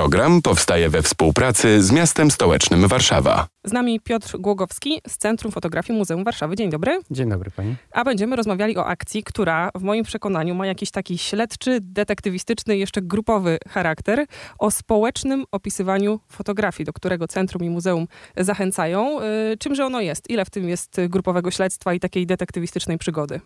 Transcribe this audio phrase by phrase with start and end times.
[0.00, 3.46] Program powstaje we współpracy z miastem stołecznym Warszawa.
[3.64, 6.56] Z nami Piotr Głogowski z Centrum Fotografii Muzeum Warszawy.
[6.56, 7.00] Dzień dobry.
[7.10, 7.76] Dzień dobry pani.
[7.92, 13.02] A będziemy rozmawiali o akcji, która w moim przekonaniu ma jakiś taki śledczy, detektywistyczny, jeszcze
[13.02, 14.26] grupowy charakter,
[14.58, 18.06] o społecznym opisywaniu fotografii, do którego Centrum i Muzeum
[18.36, 19.20] zachęcają.
[19.52, 20.30] Y, czymże ono jest?
[20.30, 23.40] Ile w tym jest grupowego śledztwa i takiej detektywistycznej przygody?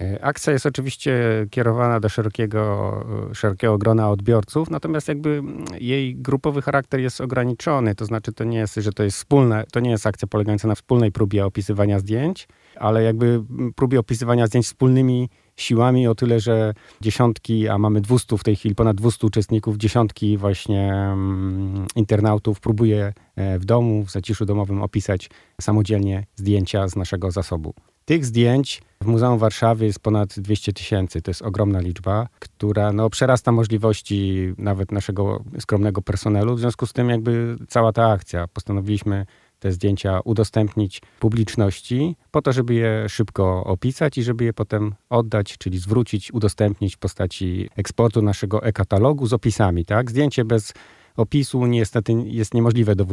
[0.00, 1.12] E, akcja jest oczywiście
[1.50, 7.94] kierowana do szerokiego, e, szerokiego grona odbiorców, natomiast jakby mm, jej grupowy charakter jest ograniczony,
[7.94, 10.74] to znaczy to nie jest, że to jest wspólne, to nie jest akcja polegająca na
[10.74, 16.74] wspólnej próbie opisywania zdjęć, ale jakby mm, próbie opisywania zdjęć wspólnymi siłami o tyle, że
[17.00, 23.12] dziesiątki, a mamy 200 w tej chwili, ponad 200 uczestników, dziesiątki właśnie um, internautów próbuje
[23.36, 25.30] e, w domu, w zaciszu domowym opisać
[25.60, 27.74] samodzielnie zdjęcia z naszego zasobu.
[28.04, 31.22] Tych zdjęć w Muzeum Warszawy jest ponad 200 tysięcy.
[31.22, 36.54] To jest ogromna liczba, która no, przerasta możliwości nawet naszego skromnego personelu.
[36.54, 39.26] W związku z tym jakby cała ta akcja postanowiliśmy
[39.58, 45.58] te zdjęcia udostępnić publiczności, po to, żeby je szybko opisać i żeby je potem oddać,
[45.58, 49.84] czyli zwrócić, udostępnić w postaci eksportu naszego e-katalogu z opisami.
[49.84, 50.10] Tak?
[50.10, 50.72] Zdjęcie bez
[51.16, 53.06] opisu niestety jest niemożliwe do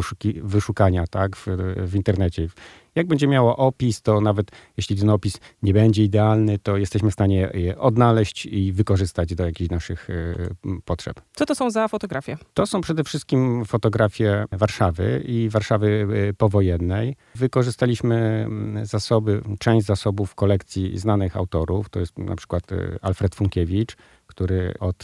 [0.44, 2.48] wyszukania tak, w, w internecie.
[2.96, 7.14] Jak będzie miało opis, to nawet jeśli ten opis nie będzie idealny, to jesteśmy w
[7.14, 11.22] stanie je odnaleźć i wykorzystać do jakichś naszych y, potrzeb.
[11.36, 12.38] Co to są za fotografie?
[12.54, 17.16] To są przede wszystkim fotografie Warszawy i Warszawy y, powojennej.
[17.36, 18.48] Wykorzystaliśmy
[18.84, 21.90] zasoby, część zasobów kolekcji znanych autorów.
[21.90, 24.98] To jest na przykład y, Alfred Funkiewicz, który od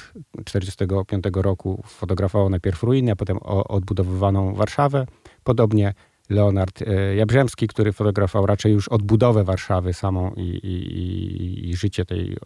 [0.45, 5.05] 1945 roku fotografował najpierw ruiny, a potem odbudowywaną Warszawę.
[5.43, 5.93] Podobnie
[6.29, 12.31] Leonard e, Jabrzemski, który fotografował raczej już odbudowę Warszawy samą i, i, i życie, tej,
[12.33, 12.37] e,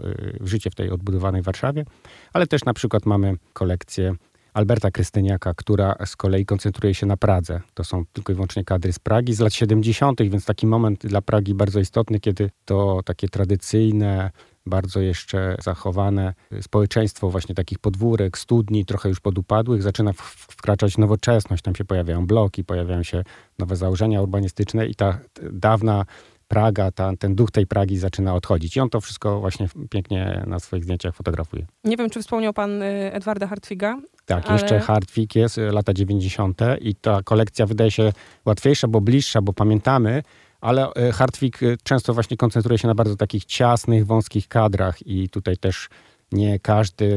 [0.47, 1.85] życie w tej odbudowanej Warszawie,
[2.33, 4.15] ale też na przykład mamy kolekcję
[4.53, 7.61] Alberta Krystyniaka, która z kolei koncentruje się na Pradze.
[7.73, 11.21] To są tylko i wyłącznie kadry z Pragi z lat 70., więc taki moment dla
[11.21, 14.31] Pragi bardzo istotny, kiedy to takie tradycyjne,
[14.69, 21.63] bardzo jeszcze zachowane społeczeństwo właśnie takich podwórek, studni, trochę już podupadłych, zaczyna wkraczać nowoczesność.
[21.63, 23.23] Tam się pojawiają bloki, pojawiają się
[23.59, 25.19] nowe założenia urbanistyczne i ta
[25.51, 26.05] dawna
[26.49, 28.77] Praga, ta, ten duch tej Pragi zaczyna odchodzić.
[28.77, 31.65] I on to wszystko właśnie pięknie na swoich zdjęciach fotografuje.
[31.83, 34.01] Nie wiem, czy wspomniał pan y, Edwarda Hartwiga.
[34.25, 34.53] Tak, ale...
[34.53, 36.61] jeszcze Hartwig jest, y, lata 90.
[36.81, 38.13] i ta kolekcja wydaje się
[38.45, 40.23] łatwiejsza, bo bliższa, bo pamiętamy,
[40.61, 45.29] ale e, Hartwig e, często właśnie koncentruje się na bardzo takich ciasnych, wąskich kadrach i
[45.29, 45.89] tutaj też
[46.31, 47.09] nie, każdy,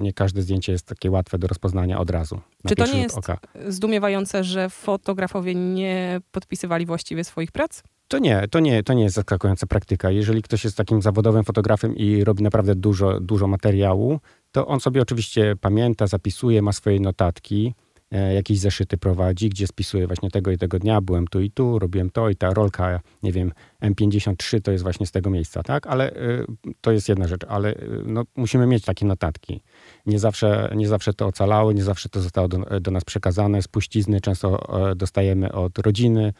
[0.00, 2.40] nie każde zdjęcie jest takie łatwe do rozpoznania od razu.
[2.66, 3.38] Czy to nie jest oka.
[3.68, 7.82] zdumiewające, że fotografowie nie podpisywali właściwie swoich prac?
[8.08, 10.10] To nie, to nie, to nie jest zaskakująca praktyka.
[10.10, 14.20] Jeżeli ktoś jest takim zawodowym fotografem i robi naprawdę dużo, dużo materiału,
[14.52, 17.74] to on sobie oczywiście pamięta, zapisuje, ma swoje notatki
[18.10, 22.10] jakieś zeszyty prowadzi, gdzie spisuje właśnie tego i tego dnia, byłem tu i tu, robiłem
[22.10, 23.52] to i ta rolka, nie wiem,
[23.82, 25.86] M53 to jest właśnie z tego miejsca, tak?
[25.86, 26.44] Ale y,
[26.80, 29.62] to jest jedna rzecz, ale y, no, musimy mieć takie notatki.
[30.06, 33.62] Nie zawsze, nie zawsze to ocalało, nie zawsze to zostało do, do nas przekazane.
[33.62, 36.32] Spuścizny często dostajemy od rodziny,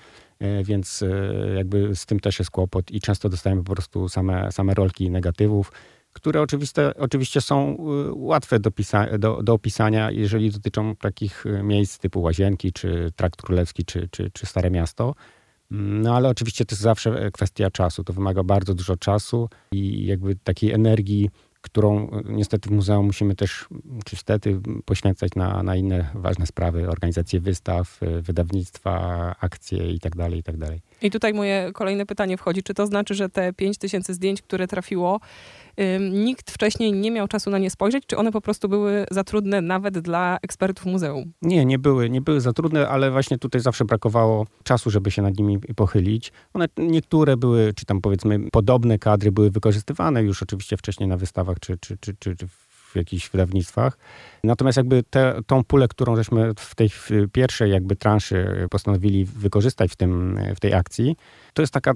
[0.64, 1.04] więc
[1.56, 5.72] jakby z tym też jest kłopot i często dostajemy po prostu same, same rolki negatywów
[6.12, 11.62] które oczywiste, oczywiście są y, łatwe do, pisa- do, do, opisania, jeżeli dotyczą takich y,
[11.62, 15.14] miejsc typu Łazienki, czy Trakt Królewski, czy, czy, czy Stare Miasto.
[15.72, 18.04] Mm, no ale oczywiście to jest zawsze e, kwestia czasu.
[18.04, 21.30] To wymaga bardzo dużo czasu i jakby takiej energii,
[21.60, 23.68] którą y, niestety w muzeum musimy też,
[24.04, 30.66] czy niestety, poświęcać na, na inne ważne sprawy, organizację wystaw, wydawnictwa, akcje itd., tak itd.
[30.66, 32.62] Tak I tutaj moje kolejne pytanie wchodzi.
[32.62, 35.20] Czy to znaczy, że te 5000 zdjęć, które trafiło,
[36.10, 39.60] nikt wcześniej nie miał czasu na nie spojrzeć, czy one po prostu były za trudne
[39.60, 41.32] nawet dla ekspertów muzeum?
[41.42, 45.22] Nie, nie były, nie były za trudne, ale właśnie tutaj zawsze brakowało czasu, żeby się
[45.22, 46.32] nad nimi pochylić.
[46.54, 51.56] One niektóre były, czy tam powiedzmy podobne kadry były wykorzystywane już oczywiście wcześniej na wystawach,
[51.60, 52.67] czy, czy, czy, czy w
[52.98, 53.98] jakichś wydawnictwach.
[54.44, 56.90] Natomiast jakby te, tą pulę, którą żeśmy w tej
[57.32, 61.16] pierwszej jakby transzy postanowili wykorzystać w, tym, w tej akcji,
[61.54, 61.92] to jest taka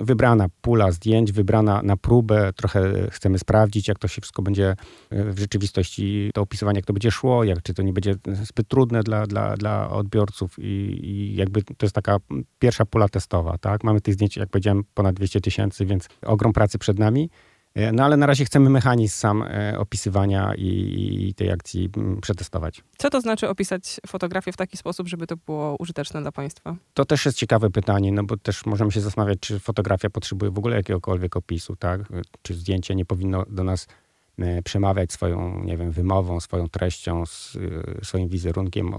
[0.00, 2.52] wybrana pula zdjęć, wybrana na próbę.
[2.56, 4.76] Trochę chcemy sprawdzić, jak to się wszystko będzie
[5.10, 9.02] w rzeczywistości, to opisywanie, jak to będzie szło, jak, czy to nie będzie zbyt trudne
[9.02, 12.16] dla, dla, dla odbiorców i, i jakby to jest taka
[12.58, 13.84] pierwsza pula testowa, tak?
[13.84, 17.30] Mamy tych zdjęć, jak powiedziałem, ponad 200 tysięcy, więc ogrom pracy przed nami.
[17.74, 22.20] E, no ale na razie chcemy mechanizm sam e, opisywania i, i tej akcji mm,
[22.20, 22.82] przetestować.
[22.98, 26.76] Co to znaczy opisać fotografię w taki sposób, żeby to było użyteczne dla Państwa?
[26.94, 30.58] To też jest ciekawe pytanie, no bo też możemy się zastanawiać, czy fotografia potrzebuje w
[30.58, 32.00] ogóle jakiegokolwiek opisu, tak?
[32.42, 33.86] Czy zdjęcie nie powinno do nas
[34.38, 37.22] e, przemawiać swoją, nie wiem, wymową, swoją treścią,
[38.02, 38.94] swoim wizerunkiem,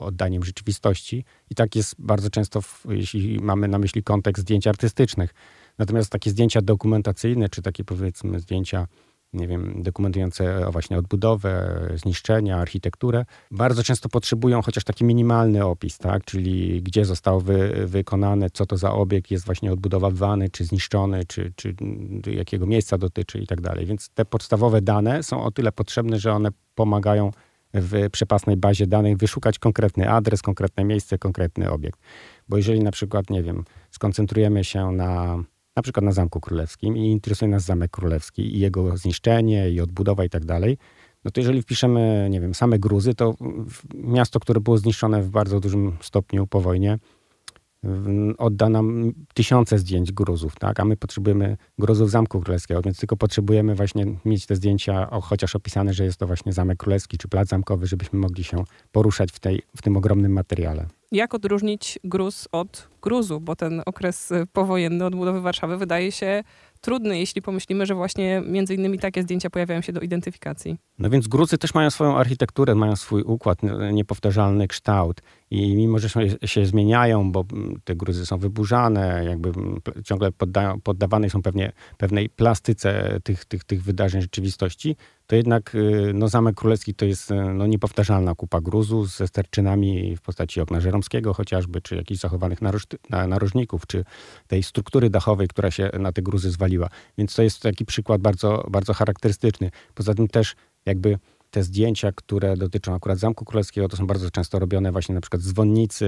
[0.00, 1.24] oddaniem rzeczywistości.
[1.50, 5.34] I tak jest bardzo często, jeśli mamy na myśli kontekst zdjęć artystycznych.
[5.78, 8.86] Natomiast takie zdjęcia dokumentacyjne, czy takie powiedzmy zdjęcia
[9.32, 16.24] nie wiem, dokumentujące właśnie odbudowę, zniszczenia, architekturę, bardzo często potrzebują chociaż taki minimalny opis, tak?
[16.24, 21.52] czyli gdzie został wy, wykonane, co to za obiekt jest właśnie odbudowywany, czy zniszczony, czy,
[21.56, 21.74] czy
[22.26, 23.86] jakiego miejsca dotyczy i tak dalej.
[23.86, 27.30] Więc te podstawowe dane są o tyle potrzebne, że one pomagają
[27.74, 32.00] w przepasnej bazie danych wyszukać konkretny adres, konkretne miejsce, konkretny obiekt.
[32.48, 35.38] Bo jeżeli na przykład, nie wiem, skoncentrujemy się na
[35.78, 40.24] na przykład na Zamku Królewskim i interesuje nas Zamek Królewski i jego zniszczenie i odbudowa
[40.24, 40.78] i tak dalej,
[41.24, 43.34] no to jeżeli wpiszemy, nie wiem, same gruzy, to
[43.94, 46.98] miasto, które było zniszczone w bardzo dużym stopniu po wojnie,
[48.38, 50.80] odda nam tysiące zdjęć gruzów, tak?
[50.80, 55.56] A my potrzebujemy gruzów Zamku Królewskiego, więc tylko potrzebujemy właśnie mieć te zdjęcia, o, chociaż
[55.56, 59.40] opisane, że jest to właśnie Zamek Królewski czy Plac Zamkowy, żebyśmy mogli się poruszać w,
[59.40, 60.86] tej, w tym ogromnym materiale.
[61.12, 63.40] Jak odróżnić gruz od gruzu?
[63.40, 66.44] Bo ten okres y, powojenny odbudowy Warszawy wydaje się
[66.80, 70.76] trudny, jeśli pomyślimy, że właśnie między innymi takie zdjęcia pojawiają się do identyfikacji.
[70.98, 73.58] No więc gruzy też mają swoją architekturę, mają swój układ,
[73.92, 76.08] niepowtarzalny kształt i mimo, że
[76.44, 77.44] się zmieniają, bo
[77.84, 79.52] te gruzy są wyburzane, jakby
[80.04, 84.96] ciągle poddają, poddawane są pewnie, pewnej plastyce tych, tych, tych wydarzeń rzeczywistości,
[85.28, 90.16] to jednak y, no, Zamek Królewski to jest y, no, niepowtarzalna kupa gruzu ze sterczynami
[90.16, 94.04] w postaci okna żeromskiego chociażby, czy jakichś zachowanych naroż, narożników, czy
[94.46, 96.77] tej struktury dachowej, która się na te gruzy zwaliła.
[97.18, 99.70] Więc to jest taki przykład bardzo, bardzo charakterystyczny.
[99.94, 100.54] Poza tym też
[100.86, 101.18] jakby
[101.50, 105.42] te zdjęcia, które dotyczą akurat Zamku Królewskiego, to są bardzo często robione właśnie na przykład
[105.42, 106.04] z dzwonnicy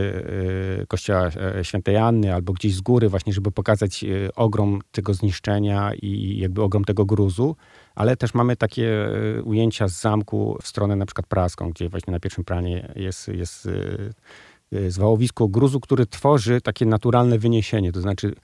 [0.83, 5.15] y, kościoła e, świętej Anny albo gdzieś z góry właśnie, żeby pokazać y, ogrom tego
[5.15, 7.57] zniszczenia i jakby ogrom tego gruzu,
[7.95, 9.09] ale też mamy takie
[9.39, 13.29] y, ujęcia z zamku w stronę na przykład praską, gdzie właśnie na pierwszym planie jest,
[13.29, 13.69] jest
[14.89, 18.35] zwałowisko gruzu, który tworzy takie naturalne wyniesienie, to znaczy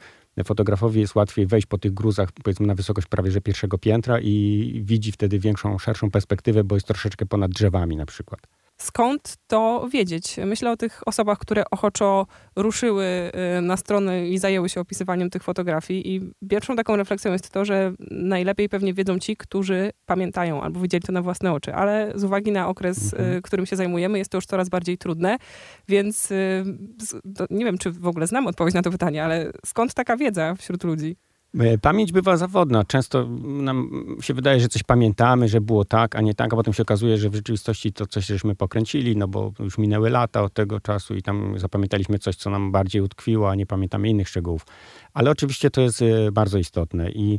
[0.44, 4.80] fotografowi jest łatwiej wejść po tych gruzach, powiedzmy na wysokość prawie że pierwszego piętra i
[4.84, 8.40] widzi wtedy większą, szerszą perspektywę, bo jest troszeczkę ponad drzewami na przykład.
[8.78, 10.36] Skąd to wiedzieć?
[10.46, 12.26] Myślę o tych osobach, które ochoczo
[12.56, 13.04] ruszyły
[13.58, 16.14] y, na stronę i zajęły się opisywaniem tych fotografii.
[16.14, 21.02] I pierwszą taką refleksją jest to, że najlepiej pewnie wiedzą ci, którzy pamiętają albo widzieli
[21.02, 21.74] to na własne oczy.
[21.74, 23.42] Ale z uwagi na okres, y, mhm.
[23.42, 25.36] którym się zajmujemy, jest to już coraz bardziej trudne.
[25.88, 26.64] Więc y,
[27.50, 30.84] nie wiem, czy w ogóle znam odpowiedź na to pytanie, ale skąd taka wiedza wśród
[30.84, 31.16] ludzi?
[31.60, 32.84] E, pamięć bywa zawodna.
[32.84, 36.74] Często nam się wydaje, że coś pamiętamy, że było tak, a nie tak, a potem
[36.74, 40.52] się okazuje, że w rzeczywistości to coś żeśmy pokręcili, no bo już minęły lata od
[40.52, 44.66] tego czasu i tam zapamiętaliśmy coś, co nam bardziej utkwiło, a nie pamiętamy innych szczegółów.
[45.14, 47.38] Ale oczywiście to jest e, bardzo istotne i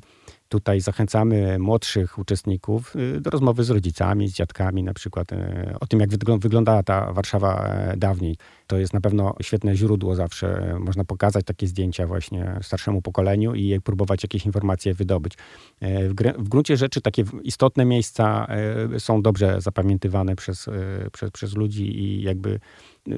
[0.49, 5.35] Tutaj zachęcamy młodszych uczestników y, do rozmowy z rodzicami, z dziadkami na przykład y,
[5.79, 6.09] o tym, jak
[6.39, 8.35] wyglądała ta Warszawa e, dawniej.
[8.67, 10.75] To jest na pewno świetne źródło zawsze.
[10.79, 15.33] Można pokazać takie zdjęcia właśnie starszemu pokoleniu i próbować jakieś informacje wydobyć.
[15.79, 18.47] E, w gruncie rzeczy takie istotne miejsca
[18.95, 20.69] e, są dobrze zapamiętywane przez,
[21.11, 22.59] przez, przez ludzi i jakby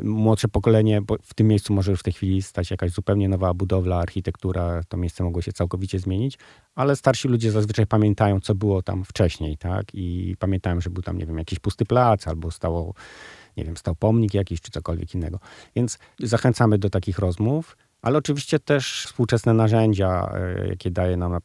[0.03, 3.53] młodsze pokolenie, bo w tym miejscu może już w tej chwili stać jakaś zupełnie nowa
[3.53, 6.37] budowla, architektura, to miejsce mogło się całkowicie zmienić,
[6.75, 9.85] ale starsi ludzie zazwyczaj pamiętają, co było tam wcześniej, tak?
[9.93, 12.93] I pamiętają, że był tam, nie wiem, jakiś pusty plac, albo stało,
[13.57, 15.39] nie wiem, stał pomnik jakiś, czy cokolwiek innego.
[15.75, 17.77] Więc zachęcamy do takich rozmów.
[18.01, 21.37] Ale oczywiście też współczesne narzędzia, e, jakie daje nam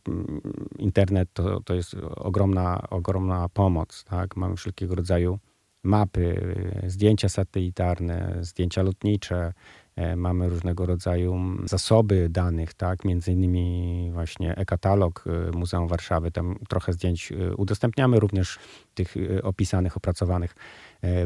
[0.78, 4.04] internet, to, to jest ogromna, ogromna pomoc.
[4.04, 4.36] Tak?
[4.36, 5.38] Mamy wszelkiego rodzaju
[5.84, 6.54] mapy,
[6.86, 9.52] zdjęcia satelitarne, zdjęcia lotnicze,
[9.96, 16.58] e, mamy różnego rodzaju zasoby danych, tak, między innymi właśnie e-katalog e, Muzeum Warszawy, tam
[16.68, 18.58] trochę zdjęć e, udostępniamy również
[18.94, 20.54] tych opisanych, opracowanych.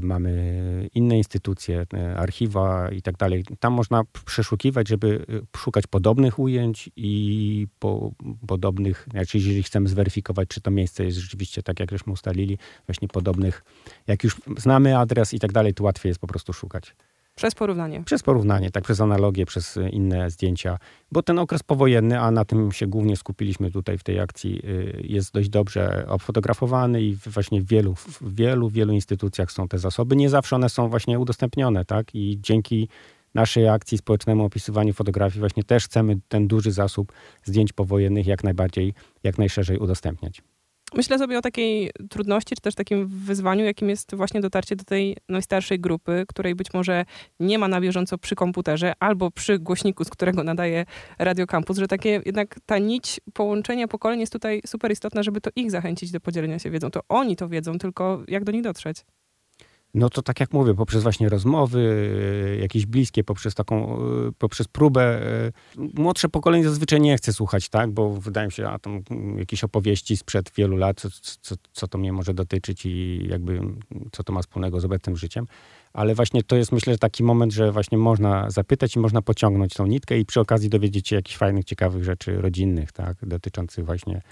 [0.02, 3.44] Mamy inne instytucje, archiwa i tak dalej.
[3.60, 8.12] Tam można przeszukiwać, żeby szukać podobnych ujęć i po,
[8.46, 13.08] podobnych, znaczy jeżeli chcemy zweryfikować, czy to miejsce jest rzeczywiście tak, jak żeśmy ustalili, właśnie
[13.08, 13.64] podobnych,
[14.06, 16.94] jak już znamy adres i tak dalej, to łatwiej jest po prostu szukać.
[17.38, 18.02] Przez porównanie.
[18.04, 20.78] Przez porównanie, tak, przez analogię, przez inne zdjęcia,
[21.12, 25.02] bo ten okres powojenny, a na tym się głównie skupiliśmy tutaj w tej akcji, y,
[25.04, 30.16] jest dość dobrze obfotografowany i właśnie w wielu, w wielu, wielu instytucjach są te zasoby.
[30.16, 32.88] Nie zawsze one są właśnie udostępnione, tak, i dzięki
[33.34, 37.12] naszej akcji społecznemu opisywaniu fotografii właśnie też chcemy ten duży zasób
[37.44, 40.42] zdjęć powojennych jak najbardziej, jak najszerzej udostępniać.
[40.94, 45.16] Myślę sobie o takiej trudności, czy też takim wyzwaniu, jakim jest właśnie dotarcie do tej
[45.28, 47.04] najstarszej grupy, której być może
[47.40, 50.86] nie ma na bieżąco przy komputerze albo przy głośniku, z którego nadaje
[51.18, 55.50] Radio Campus, że takie jednak ta nić połączenia pokoleń jest tutaj super istotna, żeby to
[55.56, 56.90] ich zachęcić do podzielenia się wiedzą.
[56.90, 59.04] To oni to wiedzą, tylko jak do nich dotrzeć?
[59.94, 62.10] No to tak jak mówię, poprzez właśnie rozmowy,
[62.52, 63.98] e, jakieś bliskie, poprzez taką, e,
[64.38, 65.02] poprzez próbę.
[65.02, 65.52] E,
[65.94, 69.02] młodsze pokolenie zazwyczaj nie chce słuchać, tak, bo wydaje mi się, a tam
[69.38, 71.08] jakieś opowieści sprzed wielu lat, co,
[71.40, 73.60] co, co to mnie może dotyczyć i jakby
[74.12, 75.46] co to ma wspólnego z obecnym życiem.
[75.92, 79.86] Ale właśnie to jest myślę taki moment, że właśnie można zapytać i można pociągnąć tą
[79.86, 84.22] nitkę i przy okazji dowiedzieć się jakichś fajnych, ciekawych rzeczy rodzinnych, tak, dotyczących właśnie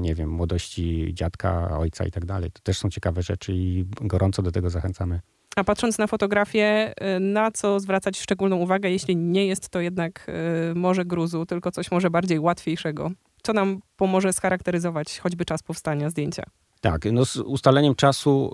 [0.00, 2.50] nie wiem, młodości dziadka, ojca i tak dalej.
[2.50, 5.20] To też są ciekawe rzeczy i gorąco do tego zachęcamy.
[5.56, 10.26] A patrząc na fotografię, y, na co zwracać szczególną uwagę, jeśli nie jest to jednak
[10.70, 13.10] y, morze gruzu, tylko coś może bardziej łatwiejszego?
[13.42, 16.42] Co nam pomoże scharakteryzować choćby czas powstania zdjęcia?
[16.80, 18.52] Tak, no z ustaleniem czasu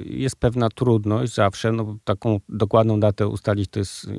[0.00, 1.72] y, jest pewna trudność zawsze.
[1.72, 4.10] No, taką dokładną datę ustalić to jest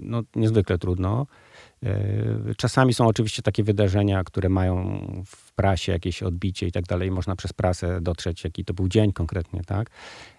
[0.00, 1.26] no, niezwykle trudno.
[1.82, 7.10] E, czasami są oczywiście takie wydarzenia, które mają w prasie jakieś odbicie i tak dalej.
[7.10, 9.90] Można przez prasę dotrzeć, jaki to był dzień konkretnie, tak?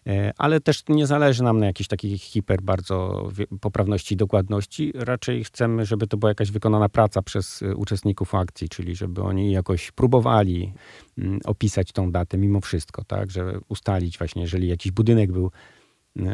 [0.08, 3.30] E, ale też nie zależy nam na jakiejś takiej hiper bardzo
[3.62, 4.92] poprawności i dokładności.
[4.96, 9.52] Raczej chcemy, żeby to była jakaś wykonana praca przez e, uczestników akcji, czyli żeby oni
[9.52, 10.74] jakoś próbowali
[11.18, 13.32] mm, opisać tą datę mimo wszystko, tak?
[13.32, 15.52] Że ustalić właśnie, jeżeli jakiś budynek był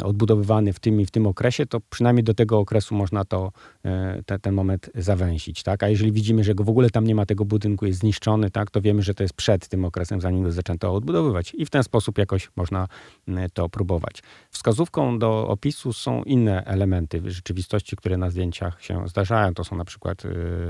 [0.03, 3.51] odbudowywany w tym i w tym okresie, to przynajmniej do tego okresu można to,
[3.85, 5.63] e, te, ten moment zawęzić.
[5.63, 5.83] Tak?
[5.83, 8.81] A jeżeli widzimy, że w ogóle tam nie ma tego budynku, jest zniszczony, tak, to
[8.81, 11.53] wiemy, że to jest przed tym okresem, zanim go zaczęto odbudowywać.
[11.57, 12.87] I w ten sposób jakoś można
[13.53, 14.23] to próbować.
[14.51, 19.53] Wskazówką do opisu są inne elementy rzeczywistości, które na zdjęciach się zdarzają.
[19.53, 20.29] To są na przykład e,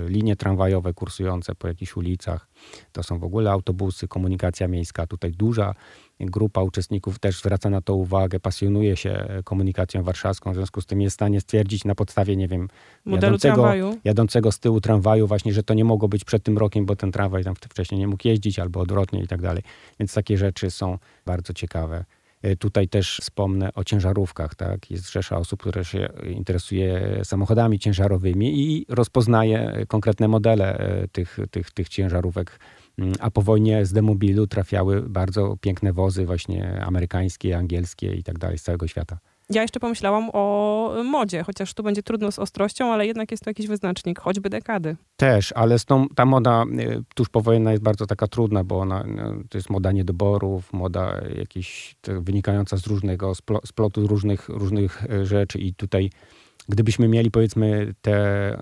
[0.09, 2.47] linie tramwajowe kursujące po jakichś ulicach,
[2.91, 5.07] to są w ogóle autobusy, komunikacja miejska.
[5.07, 5.73] Tutaj duża
[6.19, 11.01] grupa uczestników też zwraca na to uwagę, pasjonuje się komunikacją warszawską, w związku z tym
[11.01, 12.69] jest w stanie stwierdzić na podstawie, nie wiem,
[13.05, 16.95] jadącego, jadącego z tyłu tramwaju właśnie, że to nie mogło być przed tym rokiem, bo
[16.95, 19.63] ten tramwaj tam wcześniej nie mógł jeździć, albo odwrotnie i tak dalej.
[19.99, 22.05] Więc takie rzeczy są bardzo ciekawe.
[22.45, 24.55] E, tutaj też wspomnę o ciężarówkach.
[24.55, 24.91] Tak?
[24.91, 31.71] Jest rzesza osób, które się interesuje samochodami ciężarowymi i rozpoznaje konkretne modele e, tych, tych,
[31.71, 32.59] tych ciężarówek
[32.99, 38.39] Mm, a po wojnie z demobilu trafiały bardzo piękne wozy właśnie amerykańskie, angielskie i tak
[38.39, 39.19] dalej z całego świata.
[39.49, 43.49] Ja jeszcze pomyślałam o modzie, chociaż tu będzie trudno z ostrością, ale jednak jest to
[43.49, 44.95] jakiś wyznacznik, choćby dekady.
[45.17, 49.33] Też, ale tą, ta moda y, tuż powojenna jest bardzo taka trudna, bo ona, no,
[49.49, 53.33] to jest moda niedoborów, moda jakiś wynikająca z różnego
[53.65, 56.09] splotu różnych, różnych rzeczy i tutaj
[56.69, 58.57] gdybyśmy mieli powiedzmy te,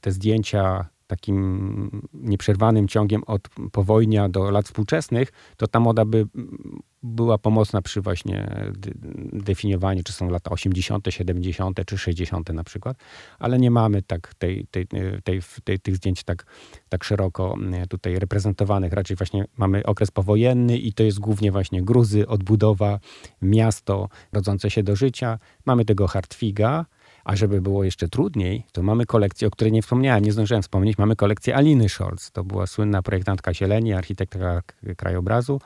[0.00, 6.26] te zdjęcia takim nieprzerwanym ciągiem od powojnia do lat współczesnych, to ta moda by
[7.02, 8.66] była pomocna przy właśnie
[9.32, 11.80] definiowaniu, czy są lata 80., 70.
[11.86, 12.52] czy 60.
[12.52, 12.96] na przykład,
[13.38, 14.86] ale nie mamy tak tej, tej,
[15.24, 16.46] tej, tej, tych zdjęć tak,
[16.88, 17.56] tak szeroko
[17.88, 18.92] tutaj reprezentowanych.
[18.92, 23.00] Raczej właśnie mamy okres powojenny i to jest głównie właśnie gruzy, odbudowa,
[23.42, 25.38] miasto rodzące się do życia.
[25.64, 26.86] Mamy tego Hartwiga,
[27.24, 30.98] a żeby było jeszcze trudniej, to mamy kolekcję, o której nie wspomniałem, nie zdążyłem wspomnieć,
[30.98, 32.30] mamy kolekcję Aliny Scholz.
[32.30, 34.62] To była słynna projektantka zieleni, architektka
[34.96, 35.60] krajobrazu,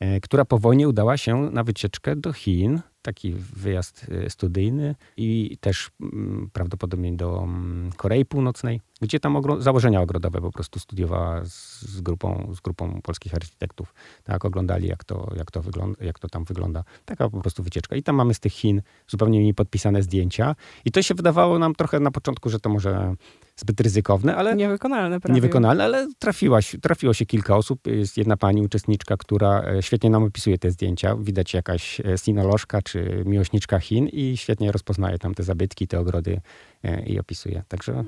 [0.00, 2.80] e, która po wojnie udała się na wycieczkę do Chin.
[3.02, 9.62] Taki wyjazd y, studyjny i też mm, prawdopodobnie do mm, Korei Północnej, gdzie tam ogro
[9.62, 13.94] założenia ogrodowe po prostu studiowała z, z, grupą, z grupą polskich architektów.
[14.24, 16.84] Tak, oglądali jak to, jak, to wygląda, jak to tam wygląda.
[17.04, 17.96] Taka po prostu wycieczka.
[17.96, 20.56] I tam mamy z tych Chin zupełnie mi podpisane zdjęcia.
[20.84, 23.14] I to się wydawało nam trochę na początku, że to może
[23.56, 24.56] zbyt ryzykowne, ale...
[24.56, 25.34] Niewykonalne prawie.
[25.34, 27.86] Niewykonalne, ale trafiłaś, trafiło się kilka osób.
[27.86, 31.16] Jest jedna pani uczestniczka, która e, świetnie nam opisuje te zdjęcia.
[31.16, 36.40] Widać jakaś e, sinolożka czy miłośniczka Chin i świetnie rozpoznaje tam te zabytki, te ogrody
[36.82, 37.62] e, i opisuje.
[37.68, 38.04] Także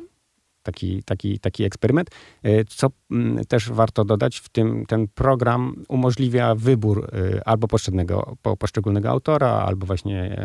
[0.62, 2.10] taki, taki, taki eksperyment.
[2.68, 7.10] Co mm, też warto dodać, w tym ten program umożliwia wybór
[7.44, 10.36] albo poszczególnego, poszczególnego autora, albo właśnie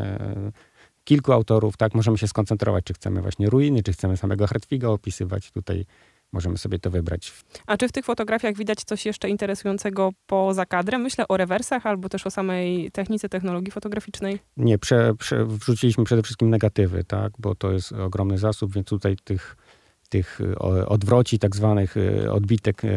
[1.03, 5.51] kilku autorów, tak, możemy się skoncentrować, czy chcemy właśnie ruiny, czy chcemy samego Hartwiga opisywać.
[5.51, 5.85] Tutaj
[6.33, 7.33] możemy sobie to wybrać.
[7.67, 11.01] A czy w tych fotografiach widać coś jeszcze interesującego poza kadrem?
[11.01, 14.39] Myślę o rewersach albo też o samej technice technologii fotograficznej.
[14.57, 19.15] Nie, prze, prze, wrzuciliśmy przede wszystkim negatywy, tak, bo to jest ogromny zasób, więc tutaj
[19.23, 19.57] tych
[20.15, 20.39] tych
[20.87, 22.89] odwroci, tak zwanych e, odbitek e,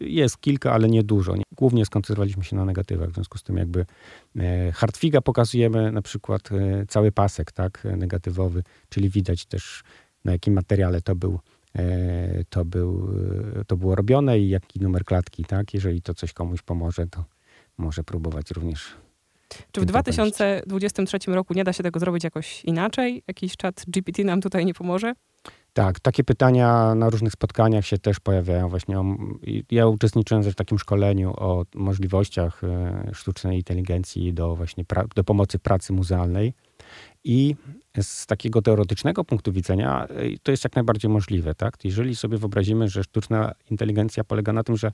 [0.00, 1.34] jest kilka, ale nie dużo.
[1.56, 3.86] Głównie skoncentrowaliśmy się na negatywach, w związku z tym jakby
[4.36, 6.48] e, Hartwiga pokazujemy na przykład
[6.88, 9.82] cały pasek, tak, negatywowy, czyli widać też
[10.24, 11.38] na jakim materiale to był
[12.48, 13.08] to, był,
[13.66, 15.74] to było robione i jaki numer klatki, tak?
[15.74, 17.24] Jeżeli to coś komuś pomoże, to
[17.78, 18.94] może próbować również.
[19.72, 23.22] Czy w 2023 roku nie da się tego zrobić jakoś inaczej?
[23.28, 25.14] Jakiś czat GPT nam tutaj nie pomoże?
[25.78, 28.68] Tak, takie pytania na różnych spotkaniach się też pojawiają.
[28.68, 29.04] Właśnie o,
[29.70, 34.84] ja uczestniczyłem w takim szkoleniu o możliwościach e, sztucznej inteligencji do właśnie
[35.16, 36.54] do pomocy pracy muzealnej.
[37.24, 37.54] I
[38.02, 41.54] z takiego teoretycznego punktu widzenia e, to jest jak najbardziej możliwe.
[41.54, 41.84] Tak?
[41.84, 44.92] Jeżeli sobie wyobrazimy, że sztuczna inteligencja polega na tym, że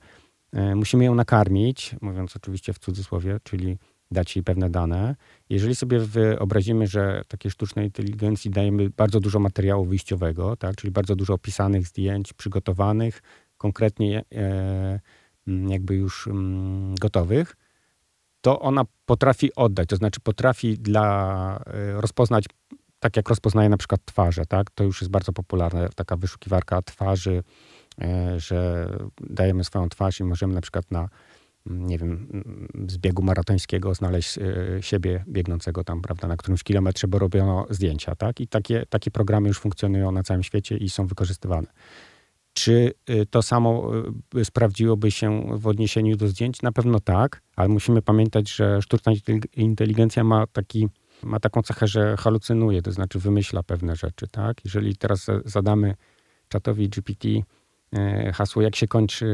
[0.53, 3.77] e, musimy ją nakarmić, mówiąc oczywiście w cudzysłowie, czyli
[4.11, 5.15] dać jej pewne dane.
[5.49, 11.15] Jeżeli sobie wyobrazimy, że takiej sztucznej inteligencji dajemy bardzo dużo materiału wyjściowego, tak, czyli bardzo
[11.15, 13.21] dużo opisanych zdjęć, przygotowanych,
[13.57, 14.99] konkretnie e,
[15.47, 17.55] mm, jakby już mm, gotowych,
[18.41, 22.45] to ona potrafi oddać, to znaczy potrafi dla, e, rozpoznać,
[22.99, 24.71] tak jak rozpoznaje na przykład twarze, tak?
[24.71, 27.43] To już jest bardzo popularne, taka wyszukiwarka twarzy,
[28.01, 31.09] e, że dajemy swoją twarz i możemy na przykład na
[31.65, 32.43] nie wiem,
[32.87, 34.43] z biegu maratońskiego znaleźć e,
[34.81, 38.41] siebie biegnącego tam, prawda, na którymś kilometrze, bo robiono zdjęcia, tak?
[38.41, 41.67] I takie, takie programy już funkcjonują na całym świecie i są wykorzystywane.
[42.53, 43.91] Czy e, to samo
[44.35, 46.61] e, sprawdziłoby się w odniesieniu do zdjęć?
[46.61, 49.11] Na pewno tak, ale musimy pamiętać, że sztuczna
[49.55, 50.87] inteligencja ma, taki,
[51.23, 54.65] ma taką cechę, że halucynuje, to znaczy wymyśla pewne rzeczy, tak?
[54.65, 55.95] Jeżeli teraz zadamy
[56.49, 57.27] czatowi GPT
[58.33, 59.25] hasło, jak się kończy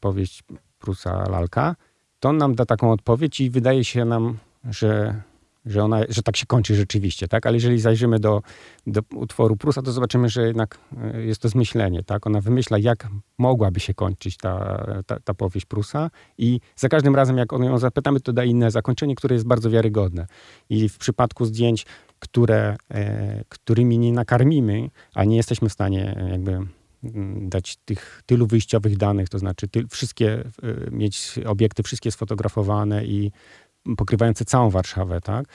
[0.00, 0.42] powieść
[0.84, 1.76] Prusa Lalka,
[2.20, 4.38] to on nam da taką odpowiedź i wydaje się nam,
[4.70, 5.22] że,
[5.66, 7.46] że, ona, że tak się kończy rzeczywiście, tak?
[7.46, 8.42] Ale jeżeli zajrzymy do,
[8.86, 12.26] do utworu Prusa, to zobaczymy, że jednak e, jest to zmyślenie, tak?
[12.26, 17.38] Ona wymyśla, jak mogłaby się kończyć ta, ta, ta powieść Prusa i za każdym razem,
[17.38, 20.26] jak on ją zapytamy, to da inne zakończenie, które jest bardzo wiarygodne.
[20.70, 21.86] I w przypadku zdjęć,
[22.18, 26.68] które, e, którymi nie nakarmimy, a nie jesteśmy w stanie jakby Mm,
[27.40, 30.44] dać tych tylu wyjściowych danych, to znaczy ty, wszystkie,
[30.90, 33.32] mieć obiekty wszystkie sfotografowane i
[33.96, 35.46] pokrywające całą Warszawę, tak,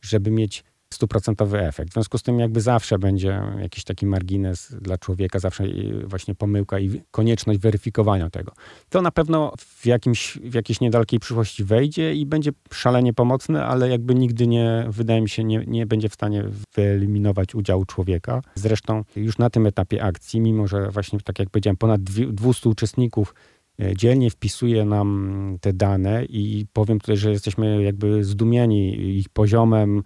[0.00, 1.90] żeby mieć stuprocentowy efekt.
[1.90, 5.64] W związku z tym jakby zawsze będzie jakiś taki margines dla człowieka, zawsze
[6.04, 8.52] właśnie pomyłka i konieczność weryfikowania tego.
[8.90, 13.88] To na pewno w, jakimś, w jakiejś niedalekiej przyszłości wejdzie i będzie szalenie pomocne, ale
[13.88, 16.44] jakby nigdy nie, wydaje mi się, nie, nie będzie w stanie
[16.76, 18.42] wyeliminować udziału człowieka.
[18.54, 23.34] Zresztą już na tym etapie akcji, mimo że właśnie tak jak powiedziałem, ponad 200 uczestników
[23.80, 30.02] e, dzielnie wpisuje nam te dane i powiem tutaj, że jesteśmy jakby zdumieni ich poziomem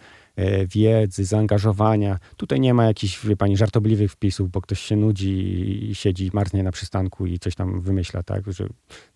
[0.75, 2.19] wiedzy, zaangażowania.
[2.37, 6.63] Tutaj nie ma jakichś, wie pani, żartobliwych wpisów, bo ktoś się nudzi i siedzi marnie
[6.63, 8.67] na przystanku i coś tam wymyśla, tak, że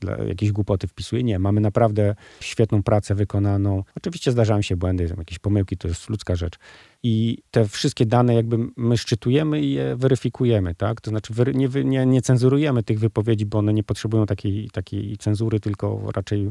[0.00, 1.22] dla jakieś głupoty wpisuje.
[1.22, 3.84] Nie, mamy naprawdę świetną pracę wykonaną.
[3.96, 6.58] Oczywiście zdarzają się błędy, jakieś pomyłki, to jest ludzka rzecz.
[7.02, 11.00] I te wszystkie dane jakby my szczytujemy i je weryfikujemy, tak?
[11.00, 15.60] To znaczy nie, nie, nie cenzurujemy tych wypowiedzi, bo one nie potrzebują takiej, takiej cenzury,
[15.60, 16.50] tylko raczej e,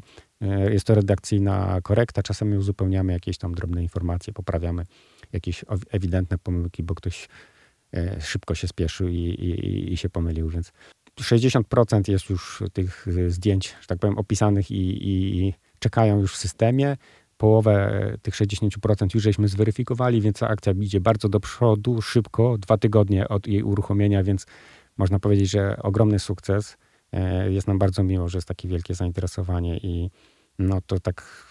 [0.69, 2.23] jest to redakcyjna korekta.
[2.23, 4.84] Czasami uzupełniamy jakieś tam drobne informacje, poprawiamy
[5.34, 7.28] jakieś ewidentne pomyłki, bo ktoś
[7.93, 10.71] e, szybko się spieszył i, i, i się pomylił, więc
[11.21, 16.97] 60% jest już tych zdjęć, że tak powiem, opisanych i, i czekają już w systemie
[17.38, 23.28] połowę tych 60% już żeśmy zweryfikowali, więc akcja idzie bardzo do przodu, szybko, dwa tygodnie
[23.28, 24.45] od jej uruchomienia, więc
[24.97, 26.78] można powiedzieć, że ogromny sukces.
[27.12, 30.10] E, jest nam bardzo miło, że jest takie wielkie zainteresowanie i
[30.60, 31.45] no to tak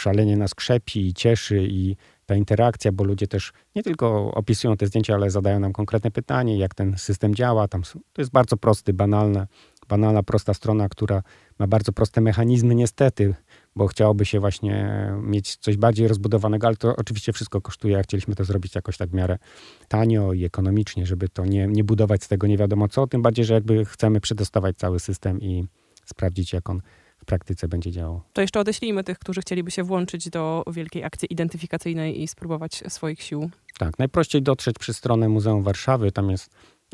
[0.00, 1.96] szalenie nas krzepi i cieszy i
[2.26, 6.58] ta interakcja, bo ludzie też nie tylko opisują te zdjęcia, ale zadają nam konkretne pytanie,
[6.58, 7.68] jak ten system działa.
[7.68, 9.46] Tam to jest bardzo prosty, banalne,
[9.88, 11.22] banalna, prosta strona, która
[11.58, 13.34] ma bardzo proste mechanizmy, niestety,
[13.76, 14.88] bo chciałoby się właśnie
[15.22, 19.14] mieć coś bardziej rozbudowanego, ale to oczywiście wszystko kosztuje, chcieliśmy to zrobić jakoś tak w
[19.14, 19.38] miarę
[19.88, 23.44] tanio i ekonomicznie, żeby to nie, nie budować z tego nie wiadomo co, tym bardziej,
[23.44, 25.66] że jakby chcemy przetestować cały system i
[26.04, 26.80] sprawdzić, jak on
[27.18, 28.22] w praktyce będzie działał.
[28.32, 33.22] To jeszcze odeślijmy tych, którzy chcieliby się włączyć do wielkiej akcji identyfikacyjnej i spróbować swoich
[33.22, 33.50] sił.
[33.78, 36.50] Tak, najprościej dotrzeć przez stronę Muzeum Warszawy, tam jest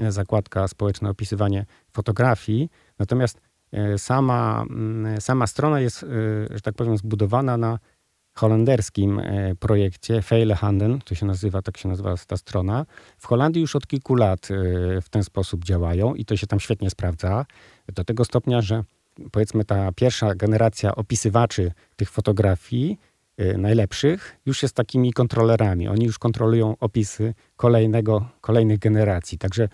[0.08, 3.40] zakładka społeczne opisywanie fotografii, natomiast
[3.96, 6.06] sama, mm, sama strona jest, e,
[6.50, 7.78] że tak powiem, zbudowana na
[8.34, 12.86] holenderskim e, projekcie Feilehanden, to się nazywa, tak się nazywa ta strona.
[13.18, 14.48] W Holandii już od kilku lat
[15.02, 17.46] w ten sposób działają i to się tam świetnie sprawdza.
[17.94, 18.84] Do tego stopnia, że
[19.32, 22.98] powiedzmy ta pierwsza generacja opisywaczy tych fotografii
[23.58, 25.88] najlepszych już jest takimi kontrolerami.
[25.88, 29.38] Oni już kontrolują opisy kolejnego, kolejnych generacji.
[29.38, 29.68] Także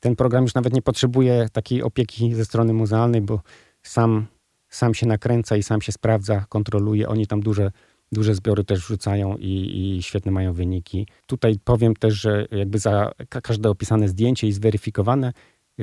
[0.00, 3.40] ten program już nawet nie potrzebuje takiej opieki ze strony muzealnej, bo
[3.82, 4.26] sam,
[4.68, 7.08] sam się nakręca i sam się sprawdza, kontroluje.
[7.08, 7.70] Oni tam duże,
[8.12, 11.06] duże zbiory też wrzucają i, i świetne mają wyniki.
[11.26, 15.32] Tutaj powiem też, że jakby za każde opisane zdjęcie i zweryfikowane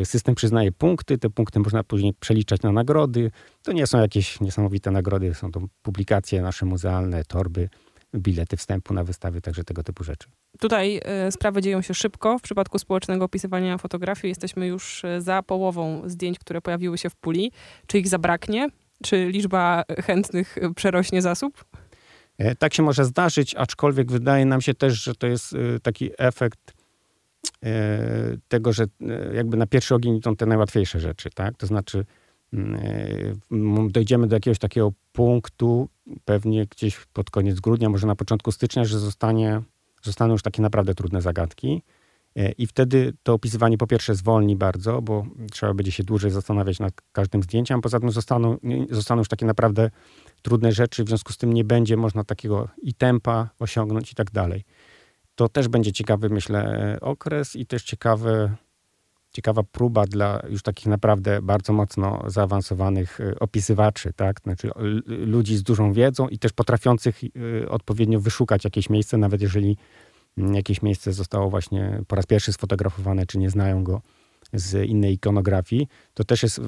[0.04, 3.32] System przyznaje punkty, te punkty można później przeliczać na nagrody.
[3.64, 7.70] To nie są jakieś niesamowite nagrody, są to publikacje nasze muzealne, torby,
[8.16, 10.28] bilety wstępu na wystawy, także tego typu rzeczy.
[10.60, 12.40] Tutaj y, sprawy dzieją się szybko.
[12.40, 17.16] W przypadku społecznego opisywania fotografii jesteśmy już e, za połową zdjęć, które pojawiły się w
[17.16, 17.52] puli.
[17.88, 18.68] Czy ich zabraknie?
[19.04, 21.66] Czy liczba chętnych przerośnie zasób?
[22.60, 26.74] Tak się może zdarzyć, aczkolwiek wydaje nam się też, że to jest taki efekt
[28.48, 28.86] tego, że
[29.34, 31.58] jakby na pierwszy ogień idą te najłatwiejsze rzeczy, tak?
[31.58, 32.06] To znaczy
[32.54, 35.90] mm, dojdziemy do jakiegoś takiego punktu,
[36.26, 39.62] pewnie gdzieś pod koniec grudnia, może na początku stycznia, że zostanie,
[40.04, 41.82] zostaną już takie naprawdę trudne zagadki.
[42.36, 46.80] E, I wtedy to opisywanie po pierwsze zwolni bardzo, bo trzeba będzie się dłużej zastanawiać
[46.80, 48.58] nad każdym zdjęciem, poza tym zostaną,
[48.90, 49.90] zostaną już takie naprawdę
[50.42, 54.32] trudne rzeczy, w związku z tym nie będzie można takiego i tempa osiągnąć i tak
[54.32, 54.64] dalej.
[55.36, 58.52] To też będzie ciekawy, myślę, okres i też ciekawy,
[59.32, 64.42] ciekawa próba dla już takich naprawdę bardzo mocno zaawansowanych e, opisywaczy, tak?
[64.42, 64.70] Znaczy
[65.06, 67.22] ludzi z dużą wiedzą i też potrafiących
[67.64, 69.78] e, odpowiednio wyszukać jakieś miejsce, nawet jeżeli
[70.38, 74.02] mm, jakieś miejsce zostało właśnie po raz pierwszy sfotografowane, czy nie znają go
[74.54, 76.64] z innej ikonografii, to też jest e,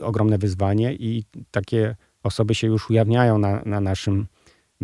[0.00, 4.26] ogromne wyzwanie i takie osoby się już ujawniają na, na naszym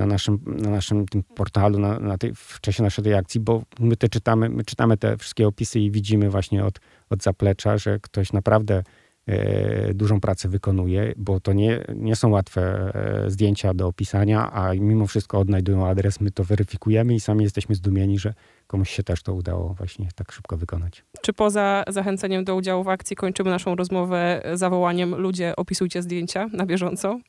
[0.00, 3.62] na naszym, na naszym tym portalu, na, na tej, w czasie naszej tej akcji, bo
[3.80, 7.98] my te czytamy, my czytamy te wszystkie opisy i widzimy właśnie od, od zaplecza, że
[8.00, 8.82] ktoś naprawdę
[9.26, 12.92] e, dużą pracę wykonuje, bo to nie, nie są łatwe
[13.24, 17.74] e, zdjęcia do opisania, a mimo wszystko odnajdują adres, my to weryfikujemy i sami jesteśmy
[17.74, 18.34] zdumieni, że
[18.66, 21.04] komuś się też to udało właśnie tak szybko wykonać.
[21.22, 26.66] Czy poza zachęceniem do udziału w akcji kończymy naszą rozmowę zawołaniem ludzie opisujcie zdjęcia na
[26.66, 27.20] bieżąco?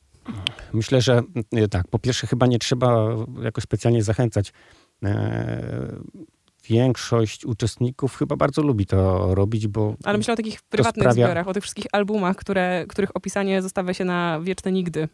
[0.72, 3.08] Myślę, że e, tak, po pierwsze chyba nie trzeba
[3.42, 4.52] jakoś specjalnie zachęcać.
[5.04, 5.96] E,
[6.68, 9.94] większość uczestników chyba bardzo lubi to robić, bo.
[10.04, 11.26] Ale myślę o takich prywatnych sprawia...
[11.26, 15.08] zbiorach, o tych wszystkich albumach, które, których opisanie zostawia się na wieczne nigdy.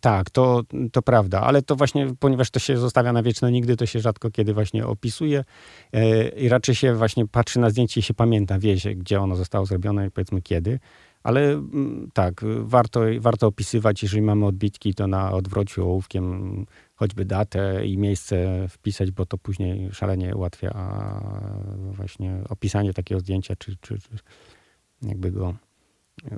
[0.00, 3.86] Tak, to, to prawda, ale to właśnie, ponieważ to się zostawia na wieczne nigdy, to
[3.86, 5.44] się rzadko kiedy właśnie opisuje
[5.92, 9.36] e, i raczej się właśnie patrzy na zdjęcie i się pamięta, wie się, gdzie ono
[9.36, 10.78] zostało zrobione i powiedzmy kiedy.
[11.22, 17.86] Ale mm, tak, warto, warto opisywać, jeżeli mamy odbitki, to na odwrociu ołówkiem choćby datę
[17.86, 20.72] i miejsce wpisać, bo to później szalenie ułatwia
[21.92, 24.08] właśnie opisanie takiego zdjęcia, czy, czy, czy
[25.02, 25.54] jakby go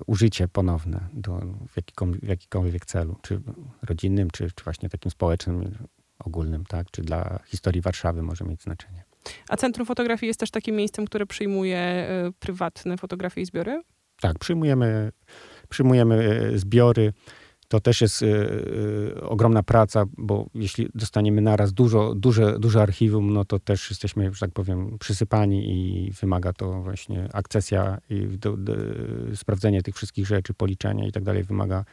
[0.07, 3.41] użycie ponowne do, w, jakikolwiek, w jakikolwiek celu, czy
[3.83, 5.75] rodzinnym, czy, czy właśnie takim społecznym,
[6.19, 6.91] ogólnym, tak?
[6.91, 9.05] Czy dla historii Warszawy może mieć znaczenie.
[9.49, 13.83] A Centrum Fotografii jest też takim miejscem, które przyjmuje y, prywatne fotografie i zbiory?
[14.23, 15.13] Tak, przyjmujemy,
[15.69, 17.13] przyjmujemy e, zbiory.
[17.69, 23.33] To też jest y, y, ogromna praca, bo jeśli dostaniemy naraz dużo, duże, duże archiwum,
[23.33, 28.57] no to też jesteśmy, że tak powiem, przysypani i wymaga to właśnie akcesja i do,
[28.57, 28.73] do,
[29.35, 31.85] sprawdzenie tych wszystkich rzeczy, policzenia i tak dalej wymaga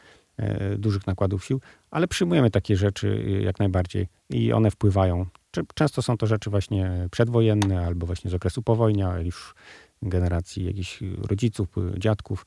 [0.77, 1.61] dużych nakładów sił,
[1.91, 5.25] ale przyjmujemy takie rzeczy jak najbardziej i one wpływają.
[5.73, 9.55] Często są to rzeczy właśnie przedwojenne albo właśnie z okresu powojnia, już
[10.01, 12.45] generacji jakichś rodziców, dziadków,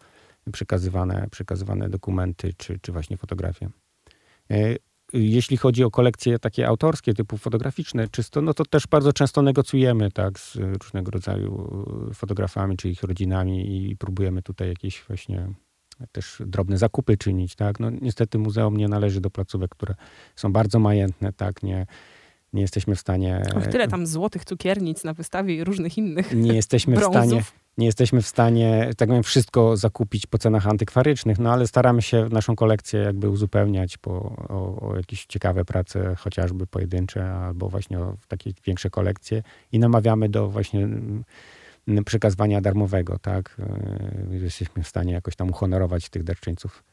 [0.52, 3.70] przekazywane, przekazywane dokumenty czy, czy właśnie fotografie.
[4.50, 4.76] E,
[5.12, 10.10] jeśli chodzi o kolekcje takie autorskie, typu fotograficzne, czysto, no to też bardzo często negocjujemy
[10.10, 11.68] tak, z różnego rodzaju
[12.14, 15.48] fotografami czy ich rodzinami i próbujemy tutaj jakieś właśnie
[16.12, 17.56] też drobne zakupy czynić.
[17.56, 17.80] Tak?
[17.80, 19.94] No, niestety muzeum nie należy do placówek, które
[20.36, 21.62] są bardzo majętne, tak?
[21.62, 21.86] nie,
[22.52, 23.42] nie jesteśmy w stanie.
[23.56, 26.34] Och, tyle tam złotych cukiernic na wystawie i różnych innych.
[26.34, 27.22] Nie jesteśmy brązów.
[27.22, 27.42] w stanie.
[27.78, 32.28] Nie jesteśmy w stanie, tak powiem, wszystko zakupić po cenach antykwarycznych, no ale staramy się
[32.30, 34.10] naszą kolekcję jakby uzupełniać po,
[34.48, 40.28] o, o jakieś ciekawe prace, chociażby pojedyncze, albo właśnie o takie większe kolekcje i namawiamy
[40.28, 41.24] do właśnie mm,
[42.04, 43.56] przekazywania darmowego, tak?
[44.32, 46.84] Y, jesteśmy w stanie jakoś tam uhonorować tych darczyńców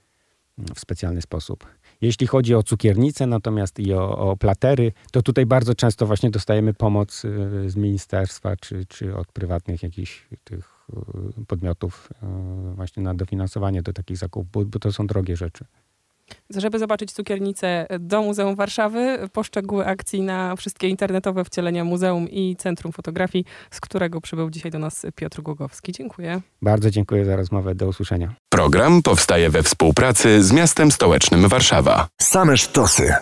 [0.75, 1.67] w specjalny sposób.
[2.01, 6.73] Jeśli chodzi o cukiernice, natomiast i o, o, platery, to tutaj bardzo często właśnie dostajemy
[6.73, 10.87] pomoc y, z ministerstwa czy, czy od prywatnych jakichś tych
[11.41, 12.09] y, podmiotów
[12.71, 15.65] y, właśnie na dofinansowanie do takich zakupów, bo, bo to są drogie rzeczy.
[16.49, 22.91] Żeby zobaczyć cukiernicę do Muzeum Warszawy, poszczegóły akcji na wszystkie internetowe wcielenia Muzeum i Centrum
[22.91, 25.91] Fotografii, z którego przybył dzisiaj do nas Piotr Głogowski.
[25.91, 26.41] Dziękuję.
[26.61, 27.75] Bardzo dziękuję za rozmowę.
[27.75, 28.35] Do usłyszenia.
[28.49, 32.07] Program powstaje we współpracy z miastem stołecznym Warszawa.
[32.21, 33.13] Same sztosy.